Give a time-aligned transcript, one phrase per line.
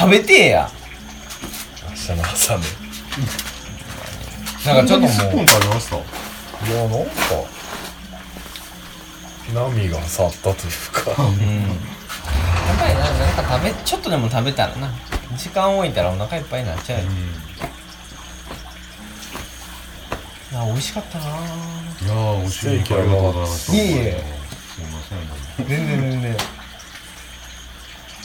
[0.00, 0.70] 食べてえや。
[1.90, 2.64] 明日の朝ね。
[4.64, 5.10] なんかちょっともう。
[5.10, 5.96] ん食べました？
[5.96, 6.00] い
[6.74, 7.10] やなんか
[9.52, 11.22] 波が去ったというか。
[11.22, 11.36] うん。
[11.36, 11.66] や
[12.74, 14.90] っぱりななんか食べちょっとでも食べたらな。
[15.36, 17.08] 時間置いたらお腹いっぱいになっちゃうよ、
[20.54, 21.24] あ美味しかったな。
[21.26, 22.60] いやー美味しい。
[22.60, 24.24] ステーキありがとうございましたいえいえ。
[24.74, 25.68] すいません。
[25.68, 26.36] 全然全然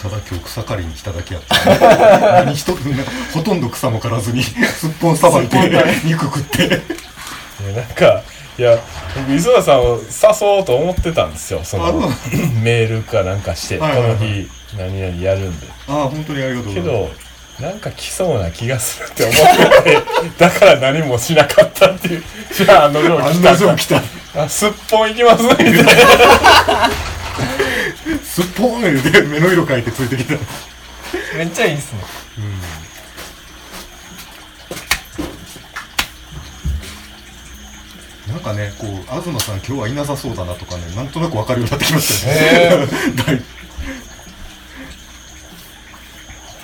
[0.06, 2.44] ただ今日草刈りに来ただけやった。
[2.46, 3.04] 何一つね
[3.34, 5.58] ほとんど草も刈らずにすっぽんさばいて
[6.06, 6.68] 肉食って。
[7.74, 8.22] なんか
[8.60, 8.78] いや
[9.16, 11.94] 僕磯田さんを誘おうと思ってたんですよその
[12.62, 14.18] メールかなんかして、はいはいはい。
[14.18, 15.68] この日何々やるんで。
[15.88, 17.60] ああ本当にありがとうござけいます。
[17.60, 20.02] どなんか来そうな気がするって思ってて
[20.38, 22.24] だから何もしなかったっていう。
[22.54, 24.44] じゃああの量来案たの定来た。
[24.44, 25.84] あすっぽんいきますねみたいな
[28.24, 30.34] すっぽん入れて目の色変えてついてきた。
[31.38, 32.02] めっちゃいいっすね。
[38.28, 38.90] なんかねこう
[39.22, 42.32] 東さん今日はいなさそうだなとかねなんとなくわかるようになってきました
[42.76, 42.94] よね、
[43.26, 43.42] だい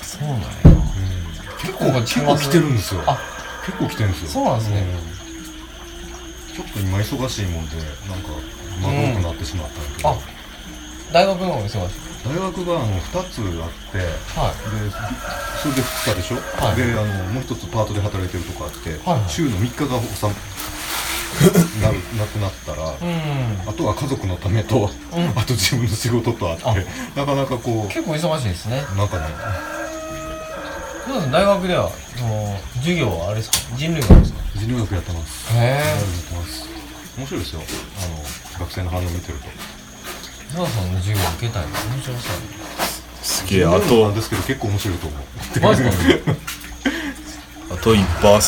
[0.04, 0.48] そうなんや。
[1.62, 3.04] 結構結構来てるんですよ。
[3.08, 3.18] あ
[3.66, 4.30] 結構来てるんですよ。
[4.30, 4.82] そうなんですね。
[4.82, 6.56] うん。
[6.56, 7.88] ちょっと今忙しいもんでなん
[8.22, 8.30] か
[8.82, 10.18] 間が多くなってしまったんだけど、あ
[11.14, 11.80] 大学の方が忙しい。
[12.24, 13.98] 大学があの2つあって
[14.38, 14.92] はで
[15.62, 16.76] それで2日でしょ、はい。
[16.76, 19.30] であのもう一つパートで働いてるとこあって、はいはい。
[19.30, 20.34] 週の3日が収ま
[21.82, 23.70] なるなくなったら、いうん。
[23.70, 25.30] あとは家族のためと、うん。
[25.36, 26.76] あと自分の仕事とあってあ。
[27.16, 28.84] なかなかこ結構忙しいですね。
[28.94, 29.24] うなんかね。
[31.08, 33.58] そうです大学ではその授業はあれですか？
[33.78, 34.40] 人類学ですか？
[34.56, 35.54] 人類学やってます。
[35.56, 36.66] へやってます。
[37.18, 37.62] 面白いですよ。
[37.98, 39.46] あの学生の反応見てると
[40.52, 42.24] え澤さんの授業受けたいの面白そう
[43.24, 45.22] す人類学なんですけど結構面白いと思う
[45.62, 45.90] マジか
[47.72, 48.42] あと1%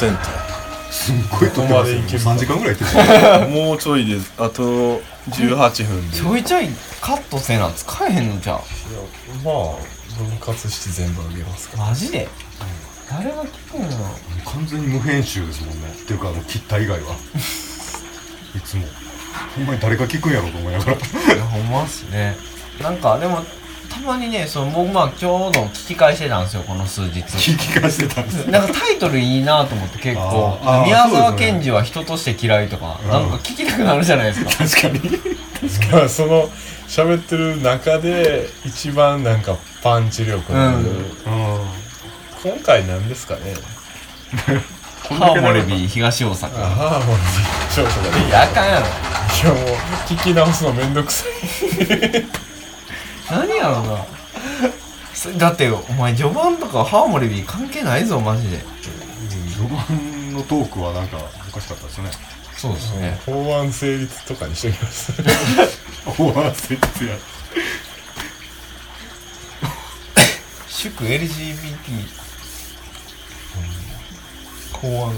[0.92, 2.72] すっごいどこまでいけるか3時間ぐら
[3.46, 5.00] いもうちょいであと
[5.30, 6.18] 18分で。
[6.18, 6.68] ちょいちょい
[7.02, 8.62] カットせな使えへんのじゃいや
[9.44, 9.78] まあ
[10.18, 12.28] 分割して全部あげますかマジで？
[13.10, 14.52] 誰が聞くんやろ？
[14.52, 15.90] 完全に無編集ですもんね。
[15.90, 17.16] っていうかあの切った以外は。
[18.56, 18.84] いつも
[19.56, 20.92] ほんまに誰が聞くんやろうと思いながら。
[20.94, 20.98] い
[21.38, 22.36] やほんまっすね。
[22.82, 23.44] なんかでも
[23.90, 27.22] たまにねその僕まあちょうど聞き返してたんですよこの数日。
[27.22, 30.58] 聞き返してたんですなんかタイトルいいなと思って結構。
[30.62, 34.52] あーあー宮沢賢治は人として嫌いとかうんなんか聞きたくなるじゃないですか。
[34.90, 35.90] 確かに。
[35.92, 36.50] まあその
[36.88, 40.84] 喋ってる中で一番なんかパンチ力のある、うん。
[42.44, 43.54] 今回何ですかね
[45.14, 48.86] ハーモレビー東大あ阪ハーモニー少々がいいいやあかんやろ。
[48.86, 49.76] いやもう
[50.08, 51.32] 聞き直すのめんどくさい。
[53.30, 54.06] 何やろな。
[55.14, 58.60] そだってお前序盤とかハーモレビー関係ないぞマジで。
[59.56, 62.10] 序盤のトークはなんかおかしかったですね。
[62.56, 63.20] そうですね。
[63.26, 65.14] 法案成立とかにしときます。
[66.06, 67.16] 法案成立や。
[70.68, 72.24] 祝 LGBT
[74.84, 75.16] 法案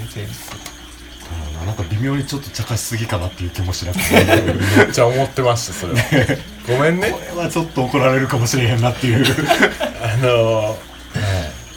[1.65, 4.03] なんか微妙にちょっと茶化しすぎかなっていう気もしなくて。
[4.77, 5.99] めっちゃ思ってましたそれは。
[6.69, 7.09] ごめんね。
[7.09, 9.25] これはちょっと怒られるかもしれへんなっていう。
[10.03, 10.77] あの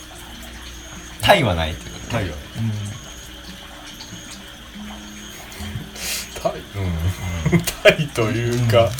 [1.22, 2.36] タイはないってことタイは
[6.42, 7.60] タイうん。
[7.82, 8.90] タイというか、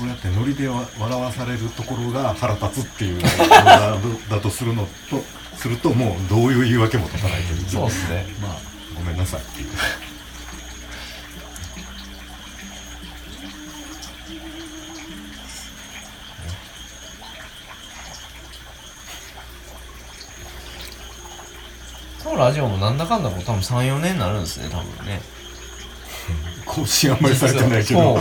[0.00, 3.98] そうやってノリでわ笑わされるところが腹立つっていうのだ
[4.30, 5.22] だとするのと
[5.58, 7.68] するともうどういう言い訳も立たないという。
[7.68, 8.24] そうっすね。
[8.40, 8.56] まあ
[8.96, 9.68] ごめんなさいっていう。
[22.24, 25.20] このラジオもなんだかんだもう多分34年になるんですね多分ね。
[26.64, 28.18] 更新あんまりされてないけど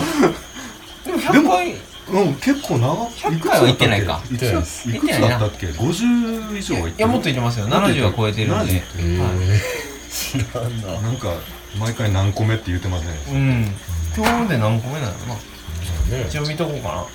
[1.31, 1.75] でも100回？
[2.09, 4.21] うん結構長100回は行ってないか。
[4.31, 4.38] い
[5.00, 7.00] くつだったっけ？50以上は行ってるい。
[7.00, 7.68] やもっといってますよ。
[7.68, 8.74] 70は超えてるんで。
[8.74, 8.81] 70って。
[8.98, 9.30] えはい。
[9.38, 9.59] ー、
[10.09, 11.33] 知らんななんか
[11.77, 13.75] 毎回何個目って言ってませんうん。
[14.18, 15.12] 今日で何個目なの？
[15.13, 15.18] か
[16.12, 17.06] なね一応見とこうかな。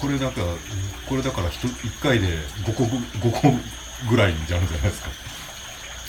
[0.00, 0.46] これだから
[1.08, 2.26] これだから 1, 回で
[2.64, 3.52] 5個ぐ5個
[4.10, 5.10] ぐらいじゃんじゃないですか。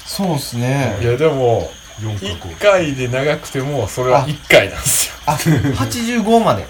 [0.06, 0.98] そうっすね。
[1.01, 5.15] いやでも4個1回で長くてもそれは1回なんですよ。
[5.25, 6.65] あ85まで。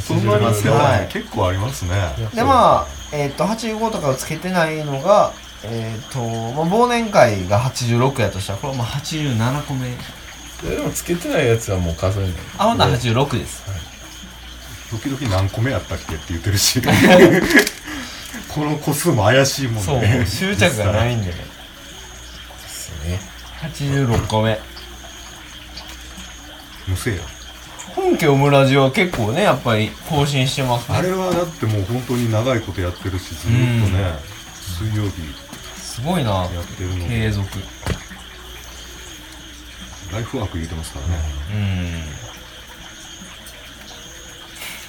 [0.00, 0.54] そんなにで。
[0.54, 1.08] すか、はい。
[1.08, 1.90] 結構ありますね。
[2.34, 5.32] でまあえっ、と85とかをつけてないのが
[5.64, 9.90] えっ、と、まあ、忘年会が86やとしたらこれはまあ87個目。
[10.68, 12.32] でもつけてないやつはもう数えない。
[12.58, 13.64] あほんなら86です。
[14.90, 16.80] 時々何個目やったっけって言ってるし。
[18.48, 21.32] この個数も怪しいもんそうね執着がないんでね。
[21.32, 24.58] ですね86個目。
[26.86, 27.22] 無せや
[27.94, 30.98] 本家オムラジは結構ねやっぱり更新してますね。
[30.98, 34.14] あれはだってもう本当に長いことやってるしずっとね、
[34.80, 35.22] 水曜日。
[35.76, 37.08] すごいなやってるので。
[37.08, 37.46] 継続。
[40.12, 41.18] ライフワーク言ってますからね、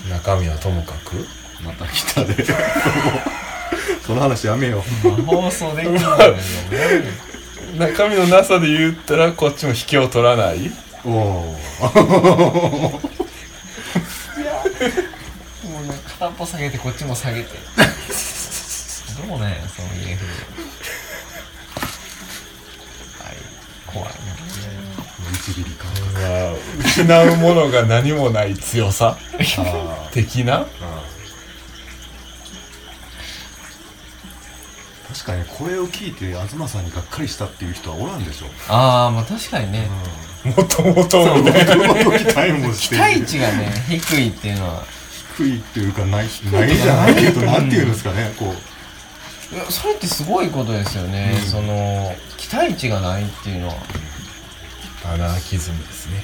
[0.06, 0.12] うん。
[0.12, 1.28] 中身はともかく？
[1.66, 2.46] また来た で
[4.06, 5.10] その話やめよう。
[5.24, 6.40] 放送できるんだよね
[7.80, 10.70] 中身のなさで言ったらこっちも引きを取らない？
[11.06, 11.56] おおも
[15.82, 17.48] うね片っぽ下げてこっちも下げて。
[19.28, 20.28] どうねその家風
[23.24, 23.36] はい。
[23.88, 24.14] 怖いね
[25.34, 26.54] 一ミリ感覚まあ
[26.86, 29.18] 失うものが何もない強さ？
[29.58, 30.66] あ的なあ
[35.14, 35.46] 確かに。
[35.46, 39.88] これを聞いて東さんにがっかりしたっていう人はおらんでしょ、ああまあ確かにね、
[40.44, 41.76] もともとみたいな。
[41.88, 43.72] もともと期待もして期待値がね。
[43.90, 44.84] 低いっていうのは。
[45.38, 48.54] 低いっていうかないないじゃないけどなんていうんですかねこ
[49.52, 49.56] う。
[49.56, 51.50] いやそれってすごいことですよね、うん。
[51.50, 53.76] その期待値がないっていうのは。
[55.06, 56.24] アナーキズムですね。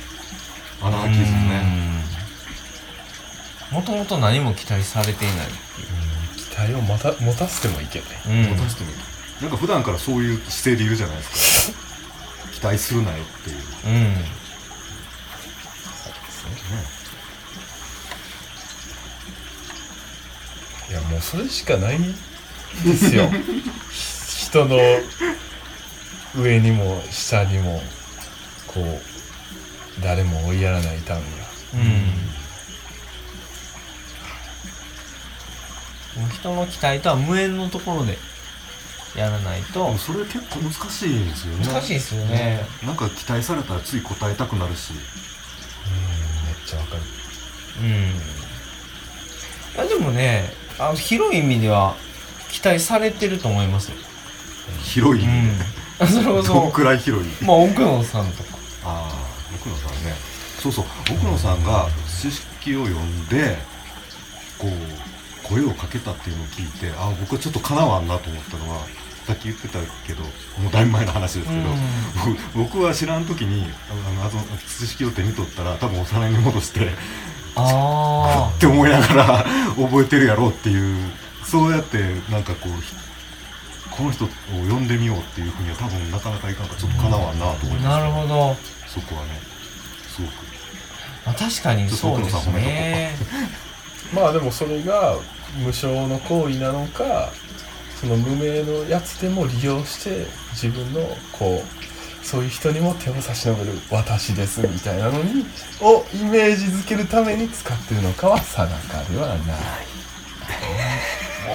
[0.82, 2.04] アナーキズムね。
[3.72, 5.52] もともと何も期待されていない期
[6.58, 8.10] 待を持た持たせてもいけない。
[8.28, 8.58] うん。
[8.58, 8.98] 持たせてみる
[9.42, 11.78] なんか普段からそういう姿勢でいるじゃないですか。
[12.54, 13.58] 期待するなよっていう。
[13.86, 14.16] うん。
[20.90, 22.14] いやもうそれしかないん
[22.84, 23.30] ですよ。
[23.92, 24.78] ひ 人の
[26.38, 27.84] 上にも下にも
[28.68, 31.46] こう誰も追いやらないためには。
[31.74, 32.25] うん
[36.18, 38.18] もう人の期待とは無縁のところで
[39.16, 39.98] やらないと。
[39.98, 41.66] それ結構難しいんですよね。
[41.66, 42.66] 難しいですよね。
[42.84, 44.92] なんか期待されたらつい答えたくなるし。
[44.92, 47.02] うんめっちゃわかる。
[47.82, 47.88] うん。
[49.76, 51.96] いやでもねあの広い意味では
[52.50, 53.98] 期待されてると思いますよ。
[54.84, 55.66] 広い意味で、
[56.02, 56.08] うん。
[56.08, 57.32] それこどくらい広い？
[57.44, 58.58] まあ奥野さんとか。
[58.86, 59.14] ああ
[59.56, 60.14] 奥野さんね。
[60.60, 60.86] そうそう。
[61.12, 63.58] 奥野さんが知識を読んで
[64.58, 64.72] こう
[65.48, 68.86] 声をかけたっていうのを聞いてああ僕はちょっとかなわんなと思ったのは
[69.26, 70.24] さっき言ってたけど
[70.62, 71.64] もうだいぶ前の話ですけど、
[72.54, 74.32] 僕僕は知らん時にあのあの
[74.68, 76.90] 知識を手に取ったら多分お皿に戻して
[77.56, 79.46] あって思いながら
[79.78, 81.12] 覚えてるやろうっていう
[81.44, 81.98] そうやって
[82.30, 82.94] なんかこうひ
[83.90, 84.28] この人を
[84.70, 88.56] 呼んでみようっていうふうには多分なかなかいかんからちょっとかなわんなと思いあました、なるほど、
[88.88, 89.40] そこはね
[90.08, 90.32] すごく
[91.26, 93.16] まあ、確かにそうですね
[94.14, 95.18] まあでもそれが
[95.64, 97.32] 無償の行為なのか
[98.00, 105.46] その無名のやつでも利用して自分のこうそういう人にも手を差し伸べる私ですみたいなのに
[105.80, 109.38] をイメージづけるために使ってるのかは定かではない。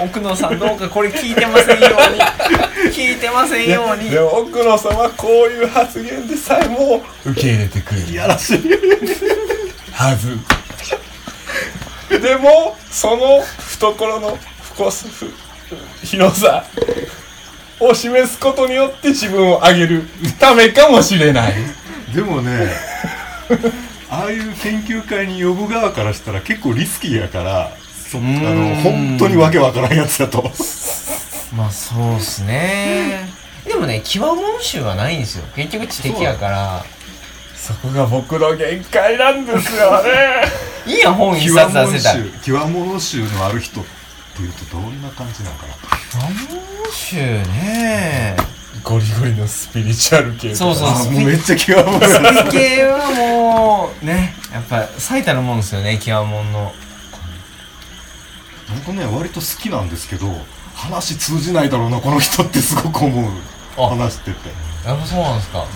[0.03, 2.21] 奥野さんどうかこれ聞いてませんように。
[2.95, 4.11] 聞いてませんように。
[4.11, 8.07] でも奥野さんはこういう発言でさえも受け入れてくれる。
[8.07, 8.63] いやらしい。
[9.93, 10.39] はず。
[12.19, 13.43] でもその
[13.81, 15.33] 懐の深さふ
[16.05, 16.65] 広さ
[17.81, 20.03] を示すことによって自分を上げる
[20.39, 21.55] ためかもしれない。
[22.15, 22.69] でもね
[24.11, 27.71] ああいう研究会に呼ぶ側からしたら結構リスキーやから
[28.11, 30.43] そあの本当にわけわからんやつだと。
[31.57, 33.29] まあそうっすね。
[33.67, 35.45] でもね極問集はないんですよ。
[35.57, 36.85] 結局知的やから。
[37.55, 40.11] そこが僕の限界なんですよね
[40.87, 42.25] いいやん本一極冊物出せたら。
[42.25, 43.85] 集極物集のある人っ
[44.37, 45.75] ていうとどんな感じなんかな？
[45.75, 48.37] 極問集ね。
[48.83, 50.57] ゴリゴリのスピリチュアル系とか。
[50.57, 52.01] そうそうあもうめっちゃ極物。
[52.01, 56.73] スピ系はもうねやっぱ最たるもんですよね極問の。
[58.87, 60.29] 僕ね割と好きなんですけど
[60.75, 63.33] 話通じないだろうなこの人ってすごく思う。
[63.77, 63.89] あ。
[63.89, 64.49] 話してて。
[64.87, 65.67] やっぱそうなんですか。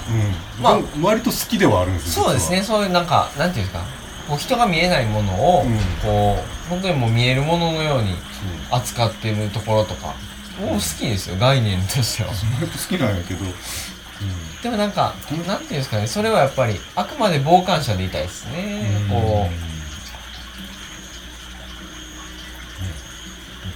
[0.58, 0.62] うん。
[0.62, 0.78] まあ。
[1.02, 3.84] 割と好きではあるんですよそうですねそういうなんかなんていうんですか
[4.28, 5.76] こう人が見えないものを、うん。
[6.02, 8.14] こう本当にもう見えるもののように
[8.70, 10.14] 扱ってるところとか
[10.60, 12.30] もう好きですよ概念としては。
[12.30, 12.36] 好
[12.88, 13.44] きなんやけど、
[14.62, 15.14] でもなんか
[15.46, 19.06] なんていうんですかねそれはやっぱりあくまで傍観者でいたいですね。
[19.10, 19.48] こ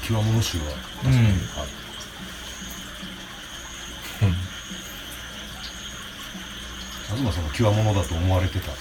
[0.09, 0.65] 極物集は
[1.03, 1.27] 確かにうん。
[1.27, 1.63] あ
[7.13, 8.73] る、 東さんが極物だと思われてた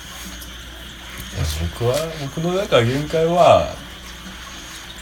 [1.79, 1.95] 僕は
[2.35, 3.73] 僕の中限界は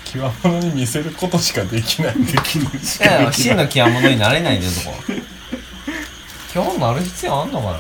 [0.06, 4.96] 極物に見せることしかできないできないしいやいや真の極物になれないんだよそこ
[6.54, 7.80] 極物なる必要あんのかな？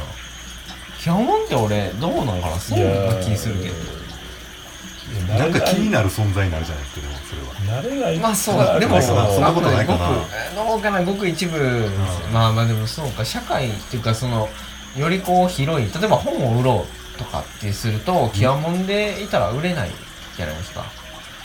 [1.01, 2.60] 極物って俺どうなんかな？
[2.60, 3.75] そうな気するけど。
[3.75, 7.41] どなんか気になる存在になるじゃないですかでもそれ
[7.72, 8.20] はなれない。
[8.20, 10.10] まあそうでもそんなことないかな。
[10.10, 10.22] ごく
[10.55, 11.03] どうかな。
[11.03, 11.58] ごく一部。
[11.58, 11.89] で
[12.34, 13.24] まあまあでもそうか。
[13.24, 14.50] 社会っていうかその
[14.98, 15.89] よりこう広い。
[15.94, 19.89] 例えば本を売ろうとかってすると極物でいたら売れない
[20.38, 20.86] じゃないですか。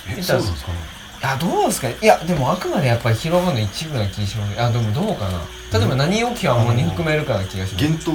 [0.08, 0.72] えそうなんですか？
[0.72, 0.78] ね
[1.20, 1.88] いやどうですか？
[1.90, 4.60] いやでもあくまでやっぱり広場の一部な気がします。
[4.60, 5.40] あでもどうかな。
[5.78, 7.84] 例えば何を極物に含めるかな気がします。
[7.84, 8.12] 幻冬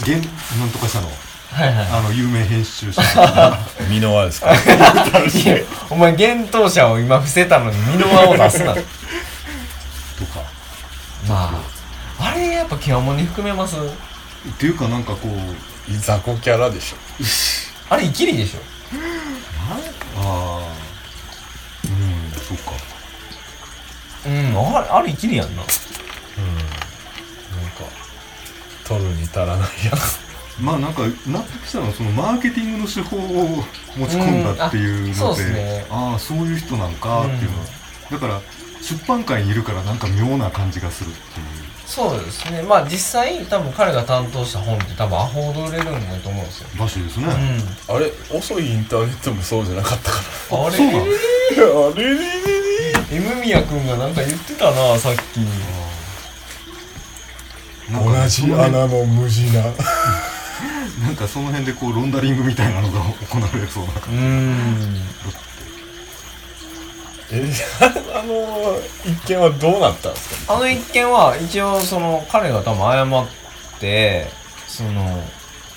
[0.00, 0.26] 幻
[0.58, 1.08] なんとかしたの？
[1.08, 1.86] はいはい。
[1.90, 3.02] あの有名編集者。
[3.88, 4.52] 箕輪ですか？
[5.90, 8.74] お前幻冬者を今伏せたのに箕輪を出すな。
[8.74, 8.84] とか。
[11.28, 11.50] ま
[12.18, 13.74] ああれやっぱ極物に含めます？
[14.50, 16.96] っていうかなんかこう雑魚キャラでしょ。
[17.90, 18.60] あれイキリでしょ。
[20.18, 20.72] ああ
[21.84, 22.72] うんそうか。
[24.26, 25.62] うんあれあれイキリやんな。
[25.62, 27.84] うんなんか。
[28.84, 30.20] 取るに足らないやつ。
[30.60, 33.64] まあなんか納得したのはそのマーケティングの手法を
[33.96, 35.86] 持ち込んだっていううんあそうので,、ですね。
[35.90, 37.58] ああそういう人なんかっていうの。
[37.58, 37.66] は、
[38.12, 38.40] だから
[38.80, 41.46] 出版界にいるからなんか妙な感じがするっていう
[41.86, 42.62] そうですね。
[42.62, 46.68] まあ実際多分彼が担当した本って多分アホほど売れるんだと思うんですよ。
[46.78, 47.26] 場所ですね、
[47.88, 47.96] うん。
[47.96, 50.18] あれ遅いインターネットもそうじゃなかったか
[50.50, 50.76] あれ？
[50.76, 50.98] そうなの？
[50.98, 51.06] ら
[51.94, 52.04] あれ？
[52.04, 52.26] れれれ
[53.12, 55.38] M 宮君がなんか言ってたなさっき。
[57.92, 59.62] なんかね同じ穴の無地な。
[61.04, 63.00] なんかその辺でこうロンダリングみたいなのが
[63.30, 63.90] 行われそうな。
[63.90, 65.00] う感ん
[67.32, 67.44] え
[68.14, 70.54] あの一件はどうなったんですか？
[70.54, 73.26] あの一件は一応その彼が多分謝っ
[73.80, 74.28] て
[74.68, 75.22] その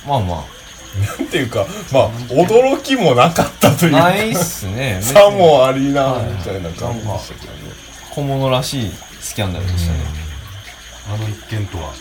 [0.07, 0.45] まあま
[1.17, 4.99] なんていうかまあ驚きもなかったというかあないっすね。
[5.03, 6.25] さもありなはい。
[6.25, 7.53] みたいな感じでしたけど。
[7.53, 7.59] ね
[8.11, 8.91] 小物らしい
[9.21, 9.99] スキャンダルでしたね。
[11.13, 11.91] あの一件とは？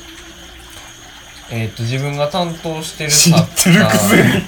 [1.50, 4.47] えーっと自分が担当してる知ってるくせに。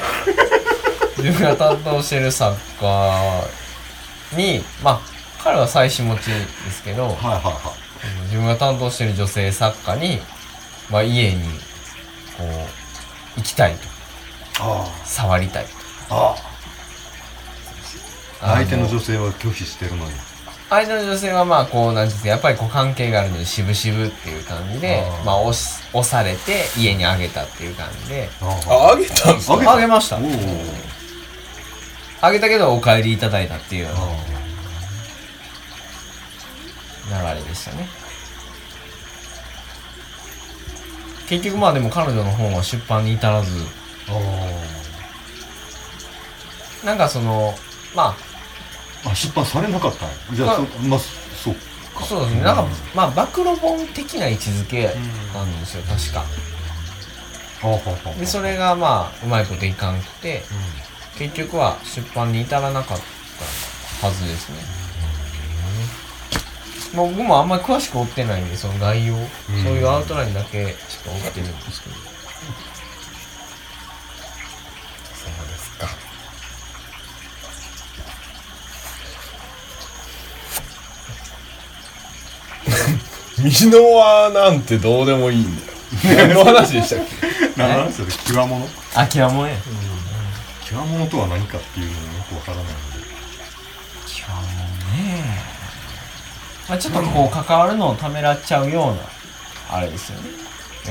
[1.19, 2.87] 自分が担当してる作家
[4.33, 5.01] にまあ
[5.43, 6.33] 彼は妻子持ちで
[6.71, 7.73] すけどはいはいは
[8.25, 10.21] 自分が担当してる女性作家に、
[10.91, 11.43] まあ、家に
[12.37, 12.45] こ
[13.37, 13.89] う行きたいと。
[15.05, 15.67] 触りたい
[16.11, 16.35] あ
[18.43, 18.53] あ。
[18.53, 20.13] あ相手のあ女性は拒否してるのに。
[20.71, 28.29] 相手の女性はまあこうなんていうんですかやっぱりこう関係があるので渋々っていう感じでまあ押し押されて家にあげたっていう感じで。
[28.41, 28.93] ああ。
[28.93, 29.73] あげたんですか？
[29.73, 30.17] あげました。
[30.17, 30.23] おお
[32.23, 33.87] あげたけどお帰りいただいたっていう。
[37.09, 37.89] 流れでしたね。
[41.29, 43.50] 結局まあでも彼女の本は出版に至らず。
[44.09, 44.12] あ
[46.85, 47.55] なんかその
[47.95, 48.15] ま
[49.05, 49.11] あ。
[49.11, 50.07] あ出版されなかった。
[50.35, 50.57] じゃああ。
[50.57, 51.61] そまあそうか。
[52.00, 52.43] あそうですね。
[52.43, 54.91] なんかまあ暴露本的な位置づけ
[55.35, 56.25] なんですよ確か。
[58.19, 60.43] でそれがまあうまいこといかんくて
[61.21, 62.99] 結局は出版に至らなかっ
[64.00, 64.57] たはずですね。
[66.95, 71.95] もう僕もあんまり詳しく追ってないんでその概要、そういうアウトラインだけちょっと追ってるんですけど。
[71.95, 72.00] そ
[75.45, 75.89] うですか。
[83.43, 85.73] 箕輪なんてどうでもいいんだよ。
[86.29, 87.27] 何の話でしたっけ？
[87.57, 88.67] 何の話それ極物？
[88.95, 89.49] あきわもん
[90.75, 92.75] や極物とは何かっていうのもよくわからないので。
[94.07, 95.25] きわもんね
[96.69, 100.31] まあちょっとこう関わるのをためらっちゃうようなあれですよね。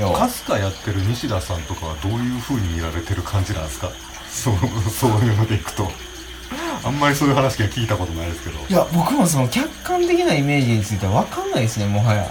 [0.00, 0.18] 要は。
[0.18, 3.90] かすかやってる西田さんとかはどういうふうに見られてる感じなんですか？
[4.30, 4.54] そう
[4.90, 5.90] そういうのでいくと。
[6.84, 8.58] あんまりそういう話が聞いたことないですけど。
[8.68, 12.30] いや僕もその客観的なイメージについては分かんないですねもはや。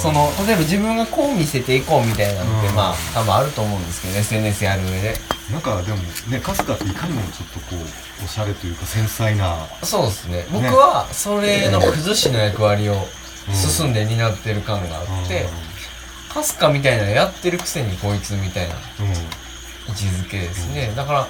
[0.00, 2.74] その例えば自分がこう見せていこうみたいなのってうん。
[2.74, 5.20] まあ多分あると思うんですけど SNS やる上で。
[5.50, 5.98] なんかでも
[6.28, 7.76] ねかすかっていかにもちょっとこ
[8.20, 9.56] うおしゃれというか繊細な。
[9.82, 10.46] そうですね。
[10.50, 13.08] 僕はそれの崩しの役割を
[13.54, 15.48] 進んで担ってる感があって
[16.28, 18.74] かすかみたいなのやってるくせにこいつみたいな
[19.88, 20.92] 位置づけですね。
[20.94, 21.26] だから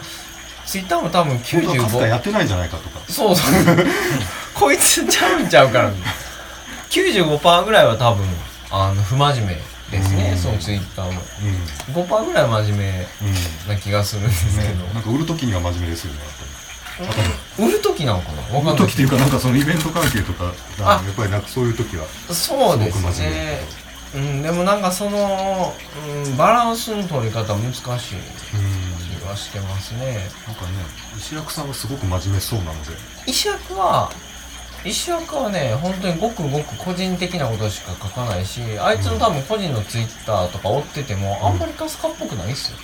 [0.69, 3.01] ツイッターも多分本当はや95ってないんじゃないかとか。
[3.09, 3.55] そうそう。
[4.53, 5.91] こいつちゃうんちゃうから
[6.91, 8.27] 95%ぐらいは多分
[8.71, 9.55] あの不真面目
[9.91, 10.33] ですね。
[10.35, 10.39] うん。
[10.39, 11.23] そのツイッターも。
[11.89, 16.21] う5%ぐらいは真面目んうんな気がするんですけねど、なんか売る時には真面目ですよね
[17.59, 18.59] 売る時なのかな？
[18.59, 18.75] わかんない。
[18.75, 20.45] 売る時っていうかなんかそのイベント関係とか
[20.79, 22.05] やっぱりなんかそういう時は。
[22.31, 25.75] そうですねうんでもなんかその、
[26.25, 30.29] うん、バランスの取り方難しい気うんがはしてますね。
[30.47, 30.69] なんかね
[31.17, 32.91] 石役さんがすごく真面目そうなので。
[33.27, 34.11] 石役は
[34.85, 42.79] 石役はね本当にごくごく個人的なことしか書かないしあいつの多分個人のツイッターとか追っててもあんまりカスカっぽくないっすよ。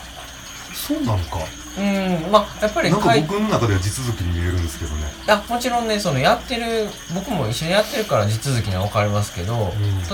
[0.75, 1.39] そうなのか。
[1.79, 5.07] うんまあやっぱりなんか僕の中では地続きに見えるんですけどね。
[5.29, 9.59] あもちろんねそのやってる僕も一緒にやってるから地続きには分かりますけど、ん。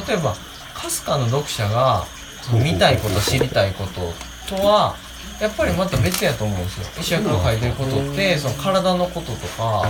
[0.06, 0.36] 例えば
[0.82, 2.04] かすかの読者が
[2.52, 4.96] 見たいこと知りたいこととは
[5.40, 6.86] やっぱりまた別やと思うんですよ。
[7.00, 9.84] 石役が書いてることってその体のこととか、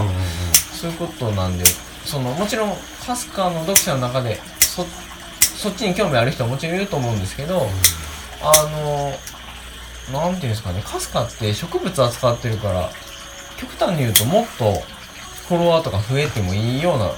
[0.73, 1.65] そういうことなんで。
[2.05, 2.71] そのもちろん
[3.07, 4.85] かすかの読者の中でそ
[5.41, 7.69] そっちに興味ある人はもちろんいると思うんですけど、
[8.43, 8.69] あ
[10.13, 12.91] のなんていうんですかねかすかって植物扱ってるから
[13.59, 14.73] 極端に言うともっと
[15.49, 17.11] フォロワーとか増えてもいいような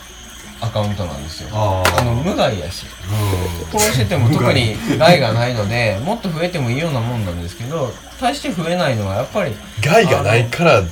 [0.62, 1.48] アカウントなんですよ。
[1.52, 2.86] あああの無害やし。
[2.86, 3.66] うん。
[3.66, 5.18] フォローしてても特に害。
[5.20, 9.52] がないのでもっと増えてもいいようなもんなんですけど対して増えないのはやっぱり
[9.84, 10.82] 害がないから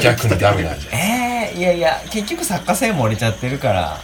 [0.00, 4.00] 逆にダメなんじゃん えー、いやいや結局作家性も折れちゃってるから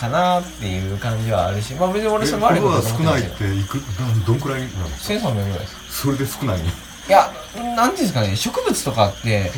[0.00, 5.76] かなっていう感じはあるしまあ別に俺それ悪いこと少ないってないくどどんくらいなの1300ぐらいです。
[5.90, 6.64] それで少ないの？
[6.64, 6.68] い
[7.08, 7.32] や
[7.76, 9.50] なんていうんですかね植物とかって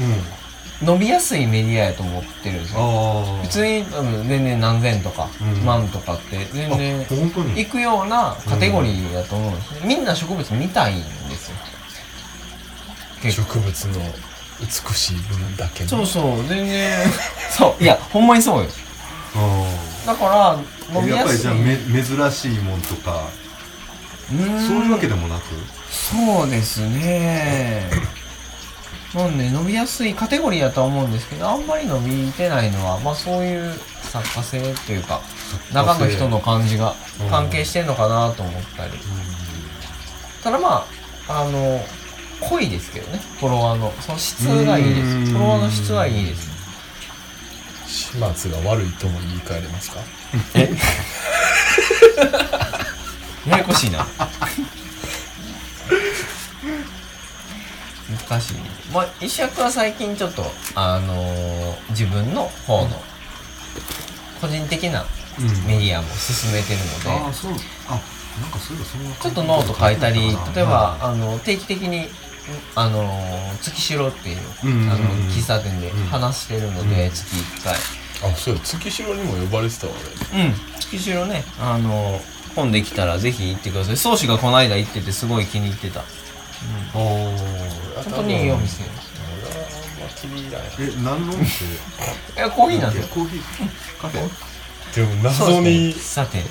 [0.82, 3.38] 伸びやすいメディアやと思ってるんですよ。
[3.42, 5.64] 普通に全然何千とかうん。
[5.64, 7.06] 万とかって全然
[7.54, 11.56] 行くようなカテゴリーだと思うんですねみんな植物見たいんですよ。
[13.30, 14.00] 植物の
[14.60, 16.90] 美しい分だけのそうそう全然。
[17.56, 17.82] そう。
[17.82, 18.68] いやほんまにそうよ。
[19.36, 20.58] あだから
[20.92, 21.16] 伸あびやすい。
[21.16, 23.28] やっぱりじゃあめ珍しいもんとか
[24.28, 24.38] そう
[24.84, 25.42] いうわけでもなく？
[25.90, 27.90] そうですね
[29.14, 35.20] なんで伸びやすいカテゴリーやとは思うんですけどあんまり伸びてないのはまあそういう作家性というか
[35.72, 37.28] 中の人の感じがうん。
[37.28, 38.92] 関係してんのかなと思ったり。
[40.44, 40.86] ただま
[41.28, 41.80] ああの
[42.40, 43.92] 濃いですけどねフォロワーの。
[44.00, 45.06] その質がいいです。
[45.08, 45.26] うん。
[45.26, 46.48] フォロワーの質はいいです。
[47.86, 50.00] 始末が悪いとも言い換えれますか？
[53.48, 54.06] ややこしいな
[58.30, 58.54] 難しい。
[58.94, 60.42] まあ石役は最近ちょっと
[60.74, 62.90] あのー自分の方の
[64.40, 65.04] 個人的な
[65.38, 65.46] うん。
[65.66, 67.52] メディアも進めてるので、ああそう。
[67.88, 68.00] あ
[68.40, 70.20] なんかそういえばそんなちょっとノート書いたり
[70.54, 72.06] 例えばはあの定期的に
[72.74, 77.10] あのー月城っていううんうんうんあの喫茶店で話してるので、うん。
[77.10, 77.74] 月1回。
[78.30, 78.54] あそう。
[78.54, 79.92] や月城にも呼ばれてたわ
[80.34, 80.54] 俺うん。
[80.80, 83.96] 月城ねあのー本できたらぜひ行ってください。
[83.96, 86.02] 宗師がこの間行っててすごい気に入ってた、
[86.94, 88.82] ああ本当にいいお店。
[88.82, 88.92] 俺
[89.48, 90.68] はあんま気に入らない。
[90.78, 91.68] え何のお店い
[92.36, 93.40] やコーヒーなんですよコーヒー。
[94.00, 94.30] カフェ？
[94.94, 96.42] でも謎にさて。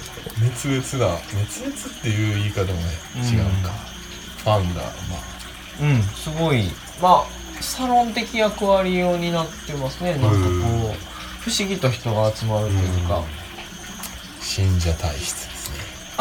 [0.42, 2.74] 熱烈な熱烈っていう言い方もね
[3.18, 3.24] うん。
[3.26, 3.72] 違うか、
[4.38, 5.22] ファンがまあ。
[5.82, 6.72] うんすごい。
[7.02, 10.14] まあサロン的役割を担ってますね。
[10.14, 10.40] なんかこう
[11.42, 13.24] 不思議と人が集まるというか、
[14.42, 15.54] 信者体質です。
[15.54, 15.59] ね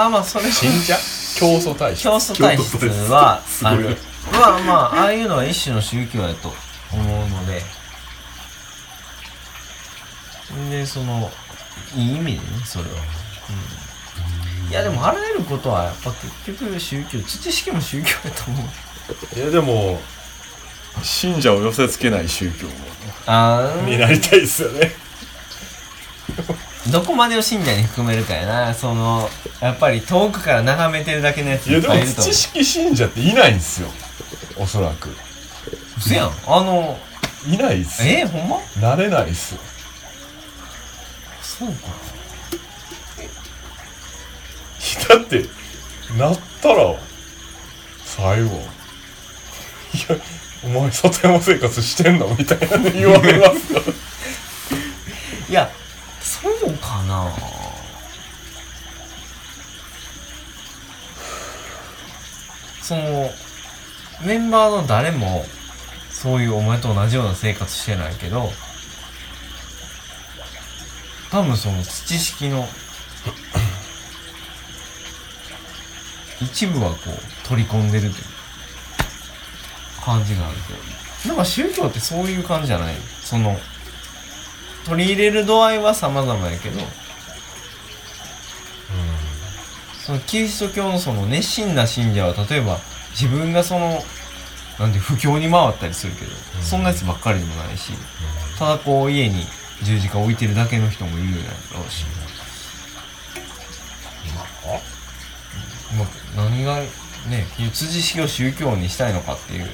[0.01, 0.97] あまあそれ信者？
[1.39, 2.05] 競争体質。
[2.05, 2.77] 競争体質
[3.11, 3.97] はある。
[4.33, 6.53] まあまあああいうのは一種の宗教やと
[6.93, 7.63] 思うので。
[10.71, 11.31] でその
[11.95, 12.91] いい意味でねそれは、
[14.65, 16.11] うん、いやでもあらゆることはやっぱ
[16.47, 19.39] 結局宗教知識も宗教やと思う。
[19.39, 20.01] いやでも
[21.03, 22.67] 信者を寄せつけない宗教
[23.87, 24.93] になりたいですよね
[26.91, 28.75] どこまでを信者に含めるかやな。
[28.75, 29.29] その
[29.61, 32.33] やっぱり遠くから眺めてるだけのやついやでもぱいいると思う。
[32.33, 33.89] 知識信者っていないんですよ。
[34.57, 35.11] おそらく。
[35.99, 36.33] 嘘やん。
[36.47, 36.99] あの
[37.47, 38.13] いないっすよ。
[38.21, 38.59] えー、ほんま？
[38.81, 39.55] なれないっす。
[39.55, 39.61] よ
[41.43, 41.75] そうか。
[45.09, 45.45] だって
[46.17, 46.95] なったら
[48.05, 48.49] 最後。
[49.95, 50.17] いや
[50.65, 52.35] お前里山生活してんの？
[52.39, 53.83] みたいなの言われますよ。
[55.51, 55.71] いや
[57.25, 57.31] な
[62.83, 63.31] その
[64.25, 65.45] メンバーの誰も
[66.11, 68.51] そういうお前と同じような生活してないけど
[71.31, 72.67] 多分その知識の
[76.41, 78.15] 一部はこう取り込んでるという
[80.05, 80.57] 感じがある
[81.23, 82.95] けどなんか宗教ってそういう感じじゃない？
[83.23, 83.57] その
[84.87, 86.81] 取り入れる度合いは様々やけど
[90.09, 92.79] そのキリスト教のその熱心な信者は例えば
[93.11, 94.01] 自分がその
[94.79, 96.31] なんて不況に回ったりするけど、
[96.63, 97.93] そんなやつばっかりでもないし、
[98.59, 99.45] ただこう家に
[99.83, 102.07] 十字架置いてるだけの人もいるやろうし、
[105.95, 106.87] まあ、何がね
[107.75, 109.67] 辻式を宗教にしたいのかっていう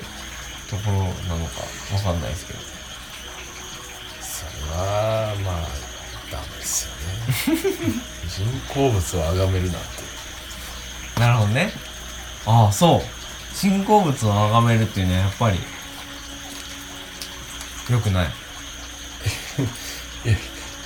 [0.69, 1.61] ところなのか
[1.95, 2.59] わかんないですけど。
[4.21, 5.55] それはまあ
[6.33, 8.03] ダメですよね。
[8.27, 8.45] 人
[8.75, 10.14] 工物を崇めるなんて
[11.25, 11.71] なるほどね。
[12.45, 13.01] ああそう。
[13.55, 15.59] 人工物を崇めるっていうのはやっぱり
[17.91, 18.29] 良くない。
[20.27, 20.37] え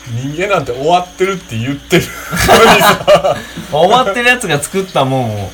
[0.07, 2.07] 人間なんて終わってるって言ってる。
[2.07, 3.37] のにさ
[3.73, 5.53] 終わってるやつが作ったもんを。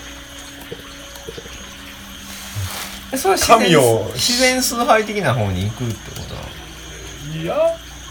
[3.13, 7.55] えそれは自然神を自然崇拝的な方に行くってことないや。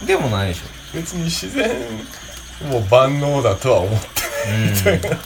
[0.00, 0.62] のでもないでしょ。
[0.92, 1.70] 別に自然
[2.68, 4.06] もう万能だとは思って
[4.50, 4.70] ない。
[4.70, 5.18] みたいな、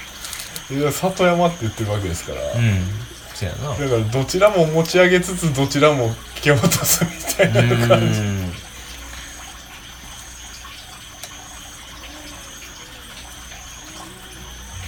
[0.70, 2.58] いや里山って言ってるわけですから、うん。
[2.58, 3.70] うんそうやな。
[3.70, 8.20] だからどちらも持ち上げつつどちらも蹴落とすみたいな感じ。
[8.20, 8.52] うん。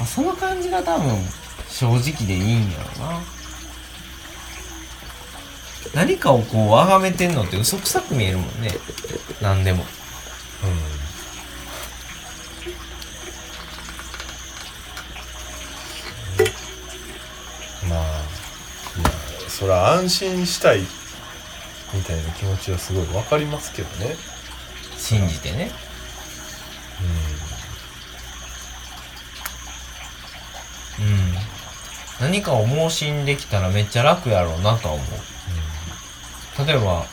[0.01, 1.17] あその感じが多分
[1.69, 3.23] 正直でいいんやろな。
[5.95, 8.73] 何かをこう崇めてんのって嘘くさく見えるもんね。
[9.41, 9.85] 何でも。
[10.65, 11.01] うん
[17.89, 18.03] まあい
[19.03, 19.11] や
[19.61, 20.81] そら安心したい
[21.93, 24.17] みたいな気持ちはすごいわかりますけどね。
[24.97, 25.71] 信じてね。
[30.99, 31.03] う
[32.23, 32.27] ん。
[32.27, 36.67] 何かを盲信できたらめっちゃ楽やろうなとは思う。
[36.67, 37.05] 例えば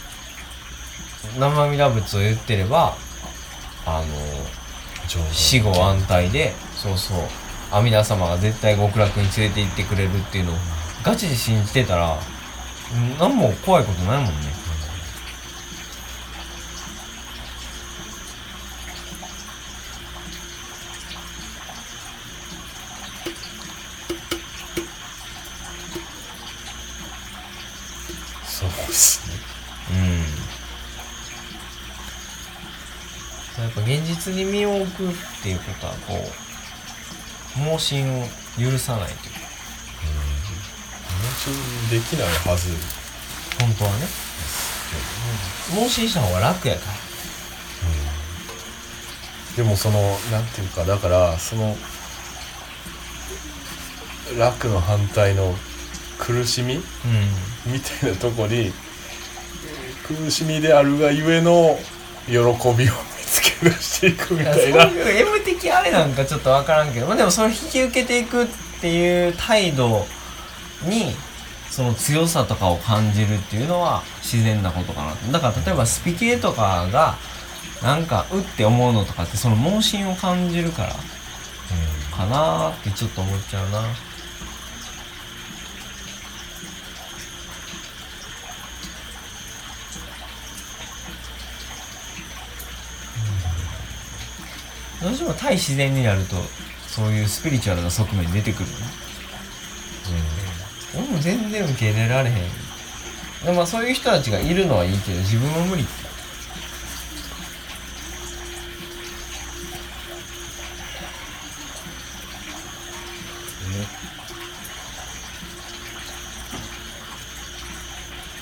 [1.38, 2.96] 生阿弥陀仏を言ってれば
[3.86, 4.06] あの
[5.34, 7.18] 死後安泰でそうそう。
[7.72, 10.56] 阿弥陀様が絶対極楽に連れて行ってくれるっていうのを
[11.04, 12.37] ガチで信じてたらうん
[13.20, 14.58] 何も怖いことないもんね。
[28.46, 29.36] そうですね。
[33.58, 33.64] うん。
[33.64, 36.14] やっぱ現実に身を置くっていうことはこ
[37.58, 39.37] う盲信を許さないという
[41.90, 42.70] できないはず。
[43.60, 44.08] 本当はね。
[45.76, 46.98] 盲信した方が楽やから。
[49.56, 50.00] でもその
[50.32, 51.76] なんていうかだからその
[54.38, 55.56] 楽の反対の
[56.20, 56.82] 苦しみうん。
[57.74, 58.72] みたいなとこに
[60.08, 61.80] 苦しみであるがゆえの
[62.28, 62.78] 喜びを見
[63.26, 64.84] つけ出していくみたいな。
[64.84, 68.48] そういう M 的あれなんかちょっと分からんけど、まあ、でもそれを引き受けていくっ
[68.80, 70.06] ていう態度
[70.84, 71.16] に
[71.70, 75.32] その強さとかを感じるっていうのは自然なことかな。
[75.32, 77.16] だから例えばスピ系とかが
[77.84, 80.96] なんかうって思うのとかってその盲信を感じるから
[82.16, 83.84] かなってちょっと思っちゃうな。
[95.00, 96.36] どうしても対自然になると
[96.88, 98.76] そういうスピリチュアルな側面出てくるね
[101.18, 102.36] も全然受け入れられへん。
[103.44, 105.86] でもまあそういう人たちがいるのはいいけど自分は無理。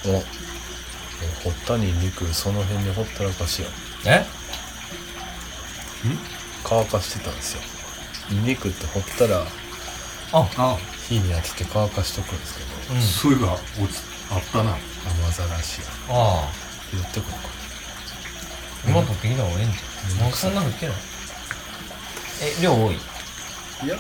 [0.07, 0.09] お。
[0.09, 0.21] え
[1.43, 3.67] ほったに肉その辺にほったらかしや。
[4.05, 4.25] え？
[6.63, 7.61] 乾かしてたんですよ。
[8.29, 9.43] ニンニクってほったら。
[10.31, 10.77] ああ
[11.07, 12.95] 火に当てて乾かしとくんですけど。
[12.95, 13.59] うんそういえばあっ
[14.51, 14.71] たな。
[14.71, 15.85] 雨ざらしや。
[16.09, 16.51] ああ。
[16.93, 17.37] 言ってこうか
[18.87, 20.31] 今取ってきた方がええんじゃんなん。
[20.31, 20.95] かそんなの言ってない？
[22.59, 22.95] え量多い？
[22.95, 22.97] い
[23.87, 23.97] や。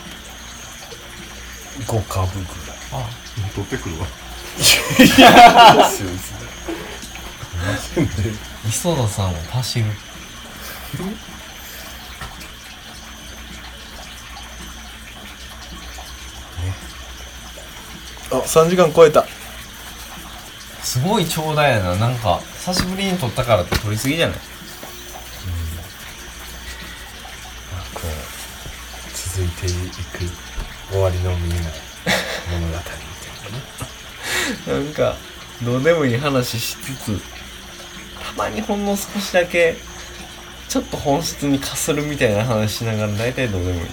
[1.85, 2.77] 5株ぐらい。
[2.93, 3.09] あ
[3.53, 4.07] 取ってくるわ。
[4.57, 4.77] です
[6.03, 6.33] よです
[8.67, 9.85] 磯田さんを走る
[18.37, 19.25] あ3時間超えた。
[20.81, 21.95] すごい長大やな。
[21.95, 24.37] なんか久しぶりに撮ったからって撮りすぎじゃない？
[27.93, 28.05] こう
[29.35, 30.29] 続いていく
[30.91, 31.61] 終わりの見えない
[32.51, 32.79] 物語みた
[34.69, 35.15] いなねなんか
[35.63, 39.75] どうでもいい話しつつたまにほんの少しだけ
[40.69, 43.87] ちょっと本質にかするみたいな話しながら大体どうでもいい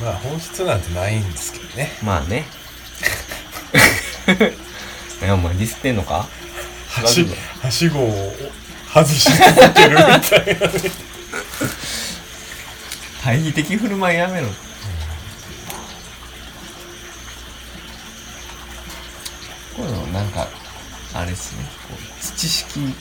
[0.00, 1.90] まあ本質なんてないんですけどね。
[2.02, 2.46] まあね。
[5.22, 6.26] いやお前ディスってんのか？
[6.88, 7.26] はし
[7.62, 8.32] はしごを
[8.92, 10.66] 外し続けるみたいな。
[10.66, 10.90] ね
[13.22, 14.48] 対比的振る舞いやめろ。
[14.48, 14.54] こ
[19.80, 20.48] ういうのなんか
[21.24, 21.64] れですね。
[21.88, 22.94] こう土式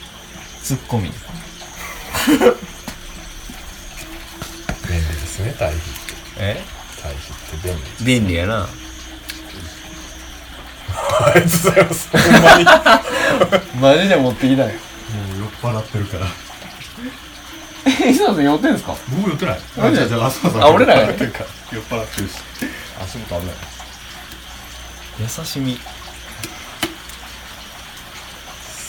[0.62, 1.12] ツッコミ
[4.88, 5.90] 便利ですね対比って。
[6.38, 6.79] え？
[7.02, 7.18] 対比
[7.58, 8.68] って便利便利やな。
[11.22, 12.10] ありがとうございます。
[12.10, 12.66] ほんまに。
[13.80, 16.28] マジで持ってきたよもう酔っ払ってるから。
[18.06, 18.96] え磯田さん酔ってんすか？
[19.10, 19.60] 僕酔ってない。
[19.78, 20.04] マジで？
[20.04, 21.46] あじゃあじゃあ朝さんあ俺らが酔っ払ってるから。
[21.72, 22.34] 酔っ払ってるし。
[23.02, 23.56] 足元危ない。
[25.22, 25.80] 優しみ。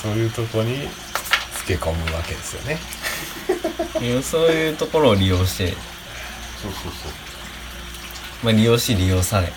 [0.03, 0.89] そういうとこに
[1.57, 2.79] つけ込むわけですよね。
[4.23, 7.13] そういうところを利用して、そうそうそう
[8.43, 9.53] まあ、利用し利用され。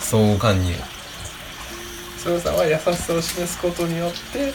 [0.00, 0.74] 相互勧入
[2.22, 4.52] そよさんは優しさを示すことによって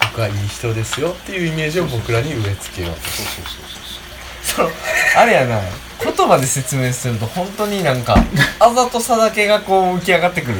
[0.00, 3.00] 僕はいい人ですよっていうイメージを僕らに植え付けようと。
[3.00, 3.64] そうそうそう
[4.54, 5.60] そうそのあれやな。
[6.02, 8.16] 言葉で説明すると本当になんか
[8.58, 10.56] あざとさだけがこう浮き上がってくる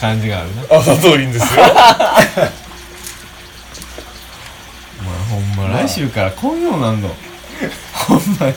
[0.00, 0.62] 感じがあるな。
[0.78, 1.62] あざといんですよ。
[1.66, 2.50] まあ
[5.28, 5.68] ほんま。
[5.80, 7.14] 来週からこういうのなんの。
[7.92, 8.54] ほんまに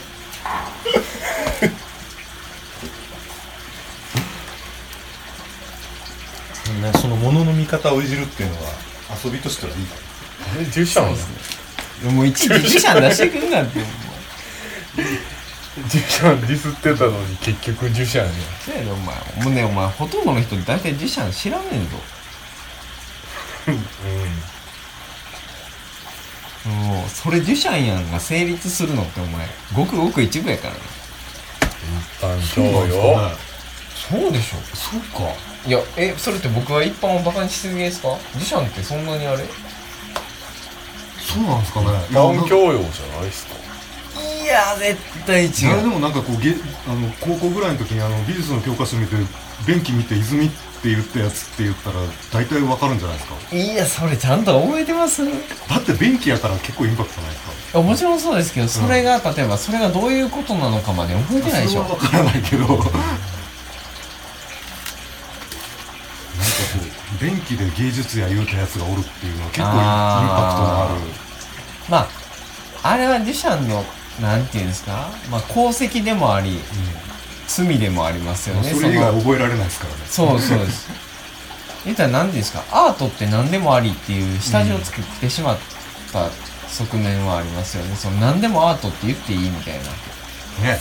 [6.81, 8.71] ね、その物の見方をいじるっていうのは
[9.23, 9.85] 遊びとしてはいい。
[9.85, 9.95] か
[10.55, 11.11] あれデュシャン
[12.05, 18.31] やもう一時自社出してくんなってデュシャンディスってたのに結局デュシャンや
[18.65, 19.15] そうやでお前。
[19.43, 21.85] もうねお前ほとんどの人大体自社知らねえぞ
[26.65, 30.79] もうそれデュシャンやんが成立するのってお前ごくごく一部やからね
[32.19, 33.31] 一般教そう養
[33.95, 34.57] そうでしょ。
[34.75, 35.31] そうか。
[35.67, 38.09] いやえそれって僕は一般をバカにしすぎですか？
[38.33, 39.43] デュシャンってそんなにあれ？
[41.19, 41.87] そうなんですかね。
[42.09, 43.55] 一般教養じゃないですか？
[44.43, 49.15] いや絶対いやでもなんかこうげあの高校ぐらいの時にあの美術の教科書見て
[49.67, 50.55] 便器見て泉って
[50.89, 51.95] 言ったやつって言ったら
[52.33, 53.55] 大体わかるんじゃないですか？
[53.55, 55.23] いやそれちゃんと覚えてます？
[55.23, 55.31] い
[55.69, 57.79] だって便器やから結構インパクトないですか？
[57.79, 61.83] やもちろんそうですけどそれが、例えばそれがどういうことなのかまで覚えてないでしょ。
[61.83, 62.65] それはわからないけど。
[62.65, 62.91] なんかこ
[67.19, 71.01] う便器で芸術や言うたやつがおるっていうのは結構インパクトのある。
[71.89, 72.07] まあ
[72.83, 73.83] あれはデュシャンの
[74.21, 75.09] なんていうんですか？
[75.29, 76.59] まあ功績でもあり
[77.53, 79.19] 罪でもありますようんねそれ以外の。
[79.19, 79.99] 覚えられないですからね。
[80.07, 80.89] そうそうです。
[81.85, 82.63] 言ったら何ていうんですか？
[82.71, 85.57] アートって何でもありっていう下地を作ってしまっ
[86.13, 86.29] た
[86.69, 87.95] 側面はありますよね。
[87.95, 89.83] その何でもアートって言っていいみたいな。
[90.63, 90.79] ね。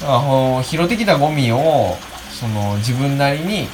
[0.00, 1.96] だからこう拾ってきたゴミを
[2.30, 3.68] その自分なりに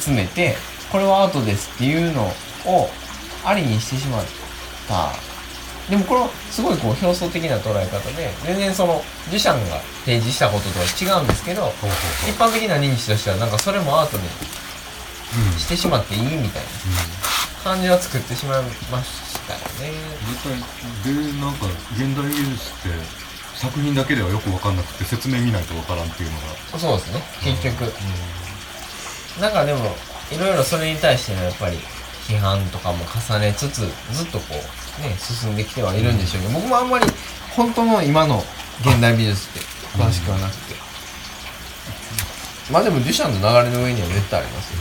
[0.00, 0.56] 集めて
[0.90, 2.22] これはアートですっていうの
[2.64, 2.88] を
[3.44, 4.24] ありにしてしまっ
[4.88, 5.10] た
[5.90, 11.72] でもこれはすごいこう表層的な捉え方で全然そのデュシャンが提示したこととは違うんですけど
[12.26, 14.24] 一般的な認知としてはなんかそれもアートに
[15.52, 16.68] うんしてしまっていいみたいな
[17.62, 19.58] 感じは作ってしまいましたよ
[19.90, 19.94] ね。
[20.26, 26.36] 絶対でなんか現代美術って作品だけではよく分かんなくて説明見ないと分からんっていうの
[26.72, 26.78] が。
[26.78, 27.92] そうですね結局。
[29.40, 29.84] なんかでも
[30.32, 31.78] いろいろそれに対してのやっぱり
[32.28, 33.80] 批判とかも重ねつつ
[34.12, 34.54] ずっとこ
[34.98, 37.06] うね進んできてはいるんでしょうけど、僕もあんまり
[37.54, 38.42] 本当の今の
[38.80, 39.60] 現代美術って
[39.96, 40.74] 詳しくはなくて、
[42.72, 44.78] まあでもデュシャンの流れの上には絶対ありますよ、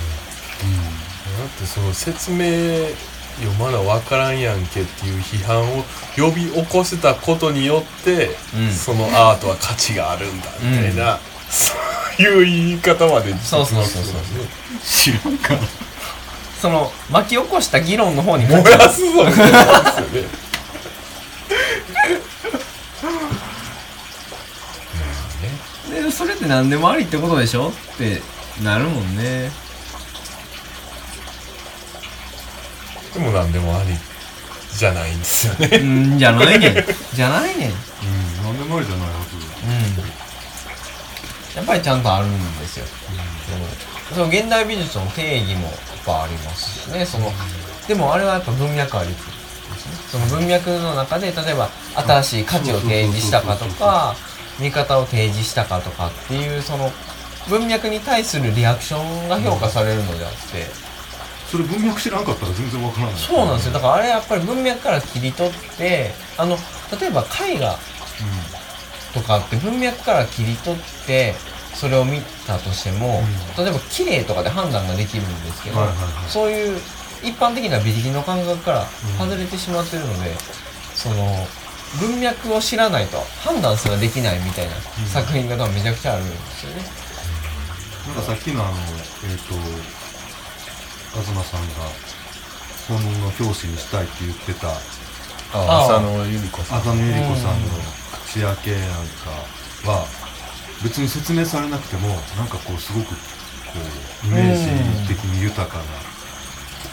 [1.39, 2.87] だってその説明
[3.35, 5.83] 読まな分からんやんけっていう批判を
[6.15, 8.71] 呼び起こせたことによって、うん。
[8.71, 11.73] そのアートは価値があるんだみたいな、そ
[12.19, 14.23] ういう言い方までそうそうそうそう。
[14.81, 15.59] 知らんから
[16.65, 20.11] その巻き起こした議論の方に燃やすぞみたいなん。
[20.11, 20.23] ですよ
[25.91, 26.01] ね。
[26.05, 28.19] でそれって何でもありってことでしょって
[28.63, 29.51] なるもんね。
[33.13, 33.89] でも何でもあり
[34.75, 35.77] じゃないんですよね。
[35.77, 36.85] うんじゃないねん。
[37.13, 37.69] じゃないねん。
[37.69, 37.75] うん。
[38.43, 39.35] 何でもありじゃないはず。
[39.35, 41.57] うん。
[41.57, 42.85] やっぱりちゃんとあるんですよ、
[44.13, 45.73] その現代美術の定義もやっ
[46.05, 47.05] ぱありますしね。
[47.05, 47.31] その
[47.87, 49.23] でもあれはやっぱ文脈ありきで
[49.77, 49.95] すね。
[50.09, 54.15] その文脈の中で例えば新しい価値を提示したかとか
[54.59, 56.91] 見方を提示したかとかっていうその
[57.49, 60.65] 文脈に対するリアクションが評価されるのであって、
[61.51, 63.15] それ文脈知らんかったら全然分からない。
[63.15, 63.73] そうなんですよ。
[63.73, 66.57] だからあれやっぱり文脈から切り取ってあの
[66.99, 67.77] 例えば絵画
[69.13, 71.35] とかって文脈から切り取って
[71.75, 73.21] それを見たとしても、
[73.57, 76.29] 例えば綺麗とかで判断ができるんですけど、はいはいはい。
[76.29, 76.79] そういう
[77.21, 78.85] 一般的な美的の感覚から
[79.19, 80.31] 外れてしまってるので、
[80.95, 81.15] その
[81.99, 84.75] 文脈を知らないと判断すらできないみたいな
[85.07, 86.81] 作品が多分めちゃくちゃあるんですよね。
[88.07, 88.73] なんかさっきのあの
[89.23, 89.55] えっ、と
[91.19, 91.89] 東さんが
[92.87, 94.77] 本の表紙にしたいって言ってたあ
[95.53, 96.79] あ浅野ゆり子さん。
[96.79, 97.67] 浅野ゆり子さんの
[98.25, 100.24] 口開けなんかは
[100.83, 103.15] 別に説明されなくてもなんかこうすごくこ
[104.25, 105.83] うイメージ的に豊かな。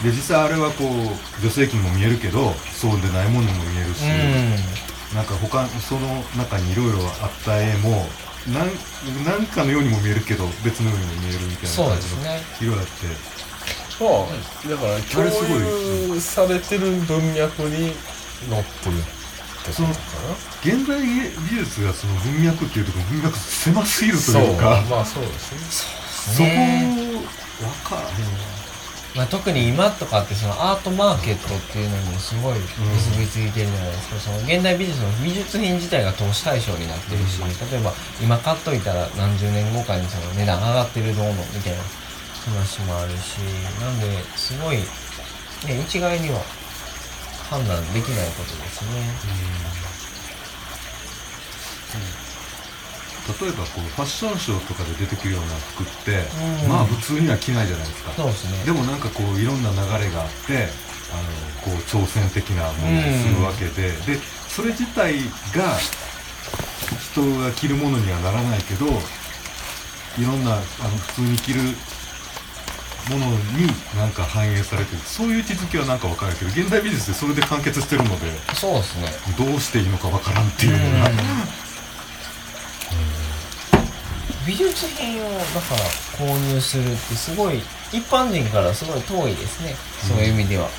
[0.03, 4.03] で実際あれはこう女性器にも見えるけどそうでないものにも見えるし、
[5.15, 8.05] なんか他その中にいろいろあった絵も
[8.51, 8.67] なん
[9.23, 12.21] なんかのようにも見えるけど別のようにも見えるみたいな感じの
[12.59, 13.33] 色々あって。
[13.99, 14.25] まあ
[14.67, 17.93] だから共あれすごい有されてる文脈に
[18.49, 18.95] 載ってる
[19.63, 20.99] ってことかな現代
[21.49, 26.03] 美術がその文脈っていうところ文脈狭すぎるとそういうかまあそうですね。
[26.35, 27.23] そこね
[27.59, 28.53] 分からへんわ
[29.13, 41.83] まあ、特に今とかってそのアートマーケットっていうのにもすごい結びついてるじゃないですか、その現代美術の美術品自体が投資対象になってるし、例えば今買っといたら何十年後かにその値段上がってるどうのみたいな
[42.41, 43.37] 話もあるし
[43.79, 43.99] なん。
[44.01, 44.83] ですごい、ね、
[45.85, 46.41] 一概には
[47.49, 49.03] 判断できないことですね。
[53.23, 56.27] 例えばこうファッションショーとかで出てくるような服って、
[56.63, 56.69] うん。
[56.69, 58.11] まあ普通には着ないじゃないですか。
[58.11, 58.65] そうですね。
[58.65, 60.67] でもなんかこういろんな流れがあって
[61.13, 61.23] あの
[61.63, 65.23] こう挑戦的なものをするわけで、でそれ自体
[65.55, 65.77] が
[66.99, 70.63] 人が着るものにはならないけどいろんなあの
[70.97, 71.61] 普通に着る
[73.09, 75.01] ものになんか反映されてる。
[75.01, 79.11] そういう位置づけはなんか分かるけど現代美術でそれで完結してるのでそうですね。
[79.37, 81.11] どうしていいのか分からんっていうのが、
[84.47, 85.81] 美術品をだから
[86.17, 87.61] 購入するってすごい
[87.91, 89.75] 一般人からすごい遠いですね、
[90.07, 90.67] そういう意味では。
[90.67, 90.71] で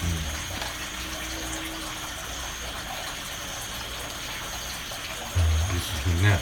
[5.81, 6.39] すね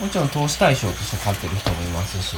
[0.00, 2.36] もちろん投資対象として買ってる人もいますし、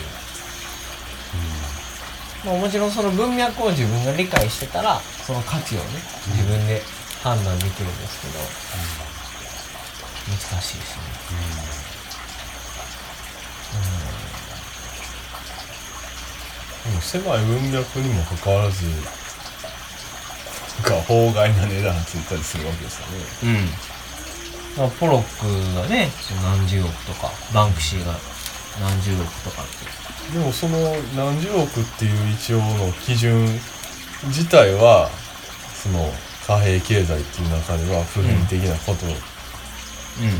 [2.44, 5.84] まあ、もちろんその文脈を自分が理解してたらその価値をね
[6.28, 6.82] 自分で
[7.22, 8.38] 判断できるんですけど、
[10.30, 11.02] 難しいですね。
[16.86, 23.14] でも狭い文脈にもかかわらずなんか法外な値段ついたりするわけですよね。
[23.42, 23.95] うん。
[24.76, 26.10] まあ、ポロックがね、
[26.42, 28.12] 何十億とか、バンクシーが
[28.80, 30.06] 何十億とかって。
[30.32, 30.76] でもその
[31.14, 33.46] 何十億っていう一応の基準
[34.24, 35.08] 自体は
[35.72, 36.12] その
[36.46, 39.06] 貨幣経済っていう中では普遍的なこと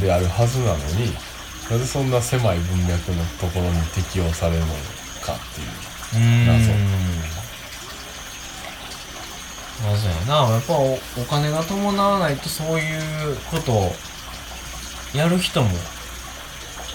[0.01, 1.15] であるはずなのに、
[1.71, 4.67] なぜそんな狭い文脈のところに適用されるの
[5.23, 5.69] かっていう
[6.15, 6.47] うん。
[6.47, 6.73] 謎
[9.83, 10.53] 謎やな。
[10.53, 13.93] やっぱおお金が伴わないとそういうことを
[15.15, 15.71] やる人も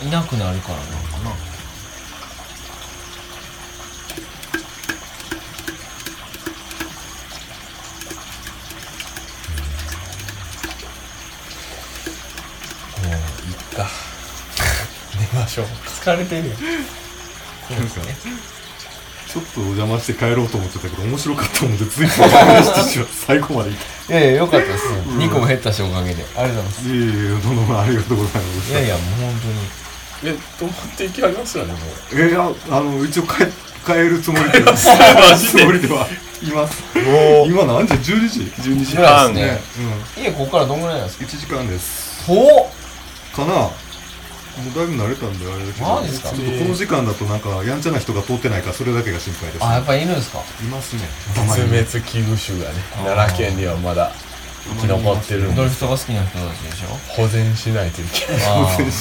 [0.04, 1.36] いなくなるからなのかな。
[13.02, 13.88] もういいか
[15.34, 16.56] 寝ましょう疲れてるよ。
[17.72, 18.02] なんか
[19.32, 22.08] ちょっとお邪魔して帰ろうと思ってたけど面白かったもんでつい
[23.26, 24.84] 最後までいっていやいや、よかったです。
[25.18, 26.24] 2個も減ったし、おかげで。
[26.38, 26.88] ありがとうございます。
[26.88, 28.72] いえいえどありがとうございます。
[28.72, 30.34] いやいや、もう本当に。
[30.34, 32.22] え泊まっていきはりますよねもう。
[32.22, 33.30] えいやあの一応帰
[33.84, 34.62] 帰るつもり で。
[34.74, 36.08] つもりでは
[36.44, 36.82] います。
[36.96, 37.48] もう。
[37.48, 39.86] 今何時？12時？12時ぐらい半ですね。
[40.18, 40.24] うん。
[40.24, 42.24] 家ここからどんぐらいなんですか？1時間です。
[42.28, 42.70] ほ
[43.36, 43.54] かな。
[43.54, 43.72] も
[44.76, 45.88] うだいぶ慣れたんであれだけど。
[45.88, 46.30] マジですか？
[46.30, 50.38] ちょっとこの時間だとなんかやんちゃな人が通ってないからそれだけが心配ですあ、やっぱりいるんですか？
[50.62, 51.02] いますね。
[51.34, 54.12] 絶滅危惧種がね奈良県にはまだ
[54.70, 55.54] 生き残ってる。
[55.56, 56.88] ドリフトが好きな人たちでしょ？
[57.16, 58.44] 保全しないといけない。
[58.48, 58.92] あー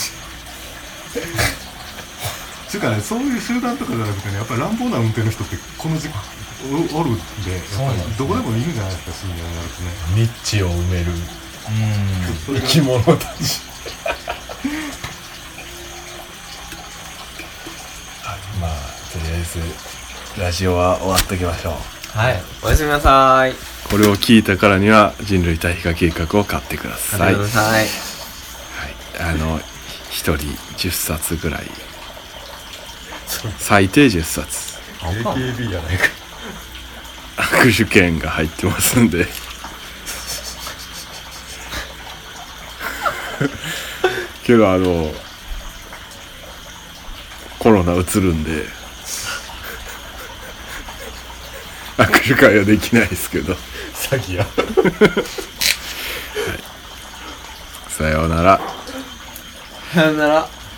[2.68, 6.14] つ うかねそういう集団とかじゃなくてねやっぱり乱暴な運転の人ってこの時間
[6.92, 7.20] おおるんで
[7.52, 7.66] やっぱ
[8.08, 9.90] りどこでもいいんじゃないですか深夜になるとね。
[10.14, 11.12] ニッチを埋める
[12.46, 13.20] 生き物たち。
[18.60, 18.70] まあ
[19.12, 19.58] とりあえず
[20.40, 21.74] ラジオは終わっときましょう
[22.14, 22.42] はい。
[22.62, 23.54] おやすみなさい。
[23.90, 27.86] これを聞いたからには人類対比化計画を買ってください、はい、さい。
[29.20, 29.60] あの
[30.10, 30.46] 一人
[30.76, 31.62] 10冊ぐらい。
[33.58, 34.78] 最低10冊。
[35.00, 36.04] AKB やないか。
[37.36, 39.26] 握手券が入ってますんで。
[44.44, 45.12] けどあの
[47.58, 48.66] コロナうつるんで
[52.00, 53.54] 握手会はできないですけど。
[53.92, 54.46] 詐欺や。
[57.88, 58.60] さようなら。
[59.92, 60.59] さよなら。